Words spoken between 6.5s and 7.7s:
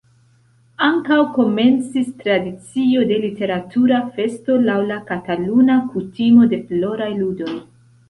de Floraj Ludoj.